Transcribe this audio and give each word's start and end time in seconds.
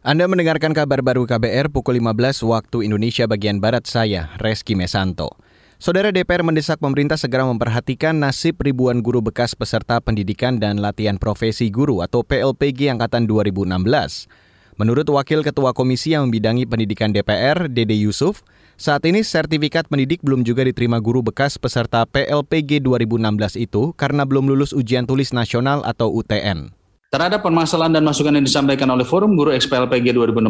Anda 0.00 0.24
mendengarkan 0.24 0.72
kabar 0.72 1.04
baru 1.04 1.28
KBR 1.28 1.68
pukul 1.68 2.00
15 2.00 2.40
waktu 2.48 2.88
Indonesia 2.88 3.28
bagian 3.28 3.60
Barat 3.60 3.84
saya, 3.84 4.32
Reski 4.40 4.72
Mesanto. 4.72 5.28
Saudara 5.76 6.08
DPR 6.08 6.40
mendesak 6.40 6.80
pemerintah 6.80 7.20
segera 7.20 7.44
memperhatikan 7.44 8.16
nasib 8.16 8.56
ribuan 8.64 9.04
guru 9.04 9.20
bekas 9.20 9.52
peserta 9.52 10.00
pendidikan 10.00 10.56
dan 10.56 10.80
latihan 10.80 11.20
profesi 11.20 11.68
guru 11.68 12.00
atau 12.00 12.24
PLPG 12.24 12.96
Angkatan 12.96 13.28
2016. 13.28 14.24
Menurut 14.80 15.04
Wakil 15.04 15.44
Ketua 15.44 15.76
Komisi 15.76 16.16
yang 16.16 16.32
membidangi 16.32 16.64
pendidikan 16.64 17.12
DPR, 17.12 17.68
Dede 17.68 17.92
Yusuf, 18.00 18.40
saat 18.80 19.04
ini 19.04 19.20
sertifikat 19.20 19.92
pendidik 19.92 20.24
belum 20.24 20.48
juga 20.48 20.64
diterima 20.64 20.96
guru 20.96 21.20
bekas 21.20 21.60
peserta 21.60 22.08
PLPG 22.08 22.80
2016 22.88 23.68
itu 23.68 23.92
karena 24.00 24.24
belum 24.24 24.48
lulus 24.48 24.72
ujian 24.72 25.04
tulis 25.04 25.36
nasional 25.36 25.84
atau 25.84 26.08
UTN. 26.08 26.79
Terhadap 27.10 27.42
permasalahan 27.42 27.98
dan 27.98 28.06
masukan 28.06 28.30
yang 28.38 28.46
disampaikan 28.46 28.86
oleh 28.86 29.02
Forum 29.02 29.34
Guru 29.34 29.50
XPLPG 29.50 30.14
2016 30.14 30.46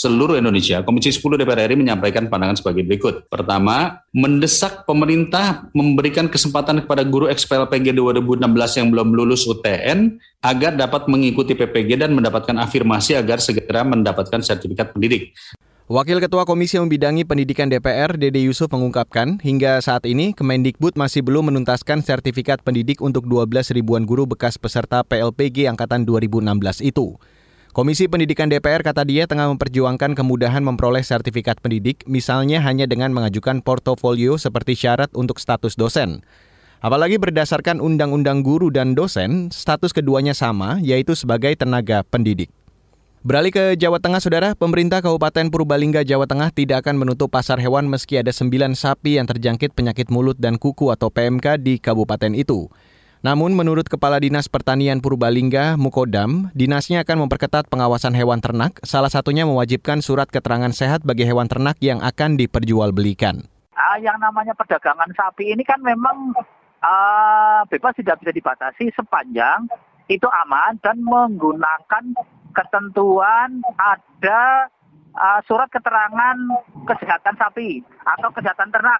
seluruh 0.00 0.40
Indonesia, 0.40 0.80
Komisi 0.80 1.12
10 1.12 1.36
DPR 1.36 1.68
RI 1.68 1.76
menyampaikan 1.76 2.32
pandangan 2.32 2.56
sebagai 2.56 2.80
berikut. 2.88 3.28
Pertama, 3.28 4.00
mendesak 4.16 4.88
pemerintah 4.88 5.68
memberikan 5.76 6.32
kesempatan 6.32 6.80
kepada 6.80 7.04
guru 7.04 7.28
XPLPG 7.28 7.92
2016 7.92 8.40
yang 8.80 8.88
belum 8.88 9.08
lulus 9.12 9.44
UTN 9.44 10.16
agar 10.40 10.80
dapat 10.80 11.12
mengikuti 11.12 11.52
PPG 11.52 12.00
dan 12.00 12.16
mendapatkan 12.16 12.56
afirmasi 12.56 13.12
agar 13.12 13.44
segera 13.44 13.84
mendapatkan 13.84 14.40
sertifikat 14.40 14.96
pendidik. 14.96 15.36
Wakil 15.88 16.20
Ketua 16.20 16.44
Komisi 16.44 16.76
yang 16.76 16.84
Membidangi 16.84 17.24
Pendidikan 17.24 17.72
DPR, 17.72 18.12
Dede 18.20 18.44
Yusuf 18.44 18.68
mengungkapkan, 18.68 19.40
hingga 19.40 19.80
saat 19.80 20.04
ini 20.04 20.36
Kemendikbud 20.36 21.00
masih 21.00 21.24
belum 21.24 21.48
menuntaskan 21.48 22.04
sertifikat 22.04 22.60
pendidik 22.60 23.00
untuk 23.00 23.24
12 23.24 23.72
ribuan 23.72 24.04
guru 24.04 24.28
bekas 24.28 24.60
peserta 24.60 25.00
PLPG 25.00 25.64
Angkatan 25.64 26.04
2016 26.04 26.84
itu. 26.84 27.16
Komisi 27.72 28.04
Pendidikan 28.04 28.52
DPR 28.52 28.84
kata 28.84 29.00
dia 29.08 29.24
tengah 29.24 29.48
memperjuangkan 29.48 30.12
kemudahan 30.12 30.60
memperoleh 30.60 31.00
sertifikat 31.00 31.56
pendidik, 31.64 32.04
misalnya 32.04 32.60
hanya 32.60 32.84
dengan 32.84 33.08
mengajukan 33.16 33.64
portofolio 33.64 34.36
seperti 34.36 34.76
syarat 34.76 35.08
untuk 35.16 35.40
status 35.40 35.72
dosen. 35.72 36.20
Apalagi 36.84 37.16
berdasarkan 37.16 37.80
Undang-Undang 37.80 38.44
Guru 38.44 38.68
dan 38.68 38.92
Dosen, 38.92 39.48
status 39.48 39.96
keduanya 39.96 40.36
sama, 40.36 40.84
yaitu 40.84 41.16
sebagai 41.16 41.56
tenaga 41.56 42.04
pendidik. 42.04 42.52
Beralih 43.26 43.50
ke 43.50 43.64
Jawa 43.74 43.98
Tengah, 43.98 44.22
Saudara, 44.22 44.54
pemerintah 44.54 45.02
Kabupaten 45.02 45.50
Purbalingga, 45.50 46.06
Jawa 46.06 46.30
Tengah 46.30 46.54
tidak 46.54 46.86
akan 46.86 47.02
menutup 47.02 47.26
pasar 47.34 47.58
hewan 47.58 47.90
meski 47.90 48.14
ada 48.14 48.30
sembilan 48.30 48.78
sapi 48.78 49.18
yang 49.18 49.26
terjangkit 49.26 49.74
penyakit 49.74 50.06
mulut 50.06 50.38
dan 50.38 50.54
kuku 50.54 50.94
atau 50.94 51.10
PMK 51.10 51.58
di 51.58 51.82
kabupaten 51.82 52.30
itu. 52.38 52.70
Namun 53.26 53.58
menurut 53.58 53.90
Kepala 53.90 54.22
Dinas 54.22 54.46
Pertanian 54.46 55.02
Purbalingga, 55.02 55.74
Mukodam, 55.74 56.54
dinasnya 56.54 57.02
akan 57.02 57.26
memperketat 57.26 57.66
pengawasan 57.66 58.14
hewan 58.14 58.38
ternak, 58.38 58.78
salah 58.86 59.10
satunya 59.10 59.42
mewajibkan 59.42 59.98
surat 59.98 60.30
keterangan 60.30 60.70
sehat 60.70 61.02
bagi 61.02 61.26
hewan 61.26 61.50
ternak 61.50 61.74
yang 61.82 61.98
akan 61.98 62.38
diperjualbelikan. 62.38 63.42
Uh, 63.74 63.98
yang 63.98 64.14
namanya 64.22 64.54
perdagangan 64.54 65.10
sapi 65.18 65.50
ini 65.50 65.66
kan 65.66 65.82
memang 65.82 66.38
uh, 66.86 67.66
bebas 67.66 67.98
tidak 67.98 68.22
bisa 68.22 68.30
dibatasi 68.30 68.94
sepanjang 68.94 69.66
itu 70.06 70.24
aman 70.46 70.78
dan 70.80 71.02
menggunakan 71.02 72.16
ketentuan 72.58 73.62
ada 73.78 74.66
uh, 75.14 75.40
surat 75.46 75.70
keterangan 75.70 76.36
kesehatan 76.90 77.38
sapi 77.38 77.86
atau 78.02 78.34
kesehatan 78.34 78.74
ternak. 78.74 78.98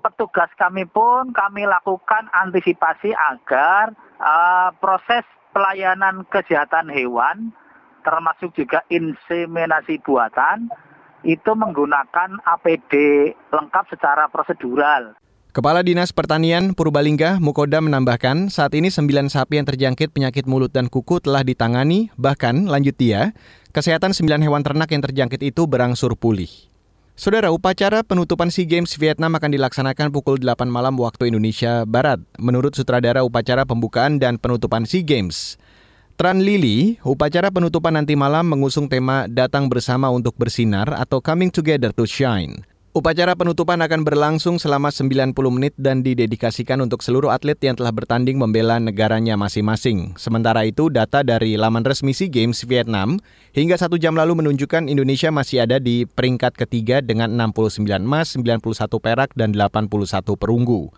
Petugas 0.00 0.52
kami 0.60 0.84
pun 0.84 1.32
kami 1.32 1.64
lakukan 1.64 2.28
antisipasi 2.32 3.12
agar 3.12 3.92
uh, 4.20 4.68
proses 4.76 5.24
pelayanan 5.52 6.24
kesehatan 6.28 6.92
hewan 6.92 7.52
termasuk 8.04 8.52
juga 8.52 8.84
inseminasi 8.92 9.96
buatan 10.04 10.68
itu 11.24 11.56
menggunakan 11.56 12.36
APD 12.44 12.92
lengkap 13.48 13.84
secara 13.88 14.28
prosedural. 14.28 15.16
Kepala 15.54 15.86
Dinas 15.86 16.10
Pertanian 16.10 16.74
Purbalingga, 16.74 17.38
Mukoda 17.38 17.78
menambahkan, 17.78 18.50
saat 18.50 18.74
ini 18.74 18.90
sembilan 18.90 19.30
sapi 19.30 19.62
yang 19.62 19.62
terjangkit 19.62 20.10
penyakit 20.10 20.50
mulut 20.50 20.74
dan 20.74 20.90
kuku 20.90 21.22
telah 21.22 21.46
ditangani, 21.46 22.10
bahkan 22.18 22.66
lanjut 22.66 22.98
dia, 22.98 23.30
kesehatan 23.70 24.10
sembilan 24.10 24.42
hewan 24.42 24.66
ternak 24.66 24.90
yang 24.90 25.06
terjangkit 25.06 25.38
itu 25.46 25.62
berangsur 25.70 26.18
pulih. 26.18 26.50
Saudara, 27.14 27.54
upacara 27.54 28.02
penutupan 28.02 28.50
SEA 28.50 28.66
Games 28.66 28.98
Vietnam 28.98 29.38
akan 29.38 29.54
dilaksanakan 29.54 30.10
pukul 30.10 30.42
8 30.42 30.66
malam 30.66 30.98
waktu 30.98 31.30
Indonesia 31.30 31.86
Barat, 31.86 32.18
menurut 32.34 32.74
sutradara 32.74 33.22
upacara 33.22 33.62
pembukaan 33.62 34.18
dan 34.18 34.42
penutupan 34.42 34.82
SEA 34.90 35.06
Games. 35.06 35.54
Tran 36.18 36.42
Lili, 36.42 36.98
upacara 37.06 37.54
penutupan 37.54 37.94
nanti 37.94 38.18
malam 38.18 38.50
mengusung 38.50 38.90
tema 38.90 39.30
Datang 39.30 39.70
Bersama 39.70 40.10
untuk 40.10 40.34
Bersinar 40.34 40.90
atau 40.98 41.22
Coming 41.22 41.54
Together 41.54 41.94
to 41.94 42.10
Shine. 42.10 42.73
Upacara 42.94 43.34
penutupan 43.34 43.82
akan 43.82 44.06
berlangsung 44.06 44.62
selama 44.62 44.86
90 44.94 45.34
menit 45.50 45.74
dan 45.74 46.06
didedikasikan 46.06 46.78
untuk 46.78 47.02
seluruh 47.02 47.34
atlet 47.34 47.58
yang 47.58 47.74
telah 47.74 47.90
bertanding 47.90 48.38
membela 48.38 48.78
negaranya 48.78 49.34
masing-masing. 49.34 50.14
Sementara 50.14 50.62
itu, 50.62 50.86
data 50.94 51.26
dari 51.26 51.58
laman 51.58 51.82
resmi 51.82 52.14
SEA 52.14 52.30
Games 52.30 52.62
Vietnam 52.62 53.18
hingga 53.50 53.74
satu 53.74 53.98
jam 53.98 54.14
lalu 54.14 54.38
menunjukkan 54.38 54.86
Indonesia 54.86 55.34
masih 55.34 55.66
ada 55.66 55.82
di 55.82 56.06
peringkat 56.06 56.54
ketiga 56.54 57.02
dengan 57.02 57.34
69 57.34 57.82
emas, 57.82 58.38
91 58.38 58.62
perak, 59.02 59.34
dan 59.34 59.50
81 59.50 59.90
perunggu. 60.38 60.94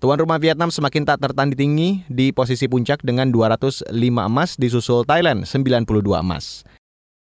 Tuan 0.00 0.16
rumah 0.16 0.40
Vietnam 0.40 0.72
semakin 0.72 1.04
tak 1.04 1.28
tertandingi 1.28 2.08
di 2.08 2.32
posisi 2.32 2.72
puncak 2.72 3.04
dengan 3.04 3.28
205 3.28 3.92
emas 3.92 4.56
disusul 4.56 5.04
Thailand 5.04 5.44
92 5.44 5.92
emas. 6.24 6.64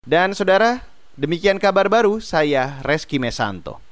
Dan 0.03 0.35
saudara, 0.35 0.83
demikian 1.16 1.63
kabar 1.63 1.88
baru 1.88 2.19
saya 2.19 2.83
Reski 2.83 3.16
Mesanto. 3.16 3.91